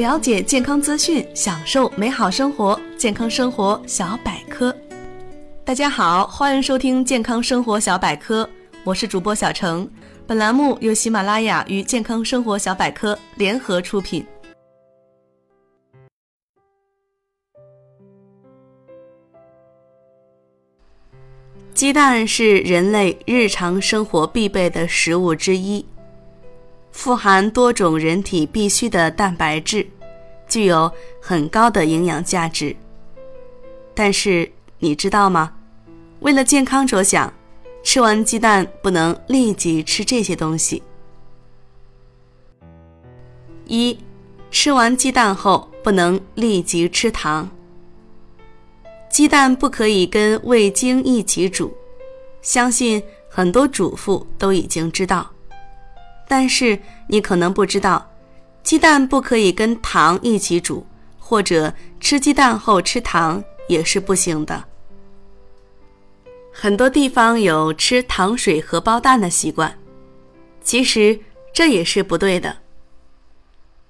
[0.00, 2.80] 了解健康资讯，享受美好生活。
[2.96, 4.74] 健康生活小百科，
[5.62, 8.48] 大家好，欢迎收听健康生活小百科，
[8.82, 9.86] 我是主播小程。
[10.26, 14.24] 本栏目由喜马拉雅与健康生活小百科联合出品。
[21.74, 25.84] 鸡蛋是人类日常生活必备的食物之一。
[26.92, 29.86] 富含多种人体必需的蛋白质，
[30.48, 32.74] 具有很高的营养价值。
[33.94, 35.52] 但是你知道吗？
[36.20, 37.32] 为了健康着想，
[37.82, 40.82] 吃完鸡蛋不能立即吃这些东西。
[43.66, 43.98] 一，
[44.50, 47.48] 吃完鸡蛋后不能立即吃糖。
[49.08, 51.74] 鸡蛋不可以跟味精一起煮，
[52.42, 55.30] 相信很多主妇都已经知道。
[56.30, 58.08] 但是你可能不知道，
[58.62, 60.86] 鸡蛋不可以跟糖一起煮，
[61.18, 64.62] 或者吃鸡蛋后吃糖也是不行的。
[66.52, 69.76] 很多地方有吃糖水荷包蛋的习惯，
[70.62, 71.18] 其实
[71.52, 72.58] 这也是不对的。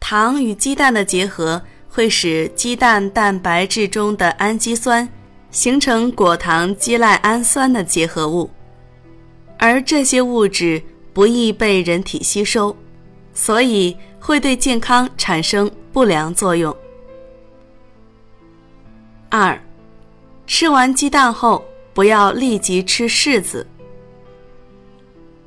[0.00, 1.60] 糖与鸡蛋的结合
[1.90, 5.06] 会使鸡蛋蛋白质中的氨基酸
[5.50, 8.48] 形成果糖基赖氨酸的结合物，
[9.58, 10.82] 而这些物质。
[11.12, 12.76] 不易被人体吸收，
[13.34, 16.74] 所以会对健康产生不良作用。
[19.28, 19.60] 二，
[20.46, 23.66] 吃完鸡蛋后不要立即吃柿子。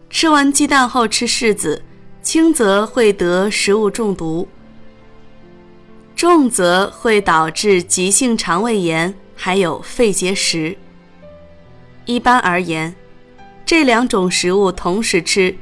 [0.10, 1.82] 吃完鸡蛋后吃柿子，
[2.22, 4.48] 轻则会得食物中毒，
[6.16, 10.78] 重则会导致急性肠胃炎，还有肺结石。
[12.06, 12.94] 一般而言。
[13.66, 15.56] 这两种食物同时吃，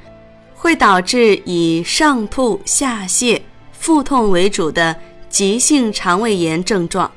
[0.56, 3.40] 会导致以上吐下泻、
[3.72, 4.96] 腹痛为主的
[5.30, 7.10] 急性肠胃炎症状。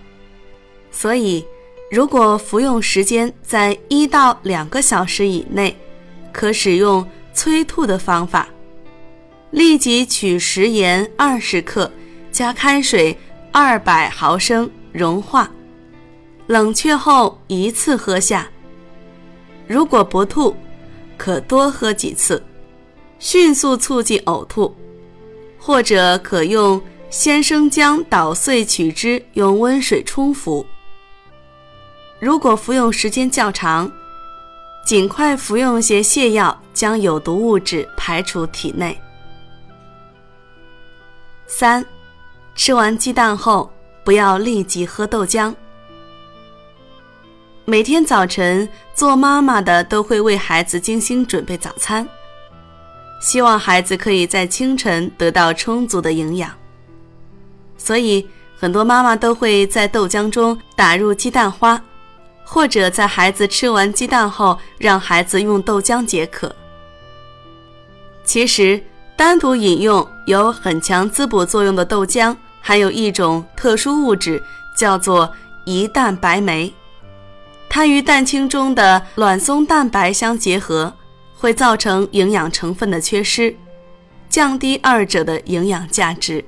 [0.90, 1.44] 所以，
[1.90, 5.74] 如果服用时间在一到两个小时以内，
[6.32, 8.48] 可使用催吐的方法：
[9.50, 11.90] 立即取食盐二十克，
[12.30, 13.16] 加开水
[13.50, 15.50] 二百毫升，融化，
[16.46, 18.46] 冷却后一次喝下。
[19.66, 20.54] 如果不吐，
[21.16, 22.42] 可多喝几次，
[23.18, 24.74] 迅速促进呕吐，
[25.58, 26.80] 或者可用
[27.10, 30.64] 鲜生姜捣碎取汁，用温水冲服。
[32.20, 33.90] 如果服用时间较长，
[34.84, 38.98] 尽快服用些泻药，将有毒物质排出体内。
[41.46, 41.84] 三，
[42.54, 43.70] 吃完鸡蛋后
[44.04, 45.54] 不要立即喝豆浆。
[47.66, 52.06] 每天早晨，做妈妈的都会为孩子精心准备早餐，
[53.22, 56.50] 希望孩子可以在清晨得到充足的营养。
[57.78, 61.80] 所以，很多妈妈都会在豆浆中打入鸡蛋花，
[62.44, 66.54] 或者在孩子吃完鸡蛋后，让孩子用豆浆解渴。
[68.24, 68.78] 其实，
[69.16, 74.42] 单独饮用有很强滋补作用的豆浆，含有一种特殊物质，
[74.76, 75.32] 叫做
[75.64, 76.70] 胰蛋白酶。
[77.74, 80.96] 它与蛋清中的卵松蛋白相结合，
[81.36, 83.52] 会造成营养成分的缺失，
[84.28, 86.44] 降低二者的营养价值。